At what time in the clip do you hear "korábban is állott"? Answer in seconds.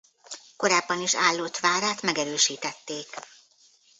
0.57-1.57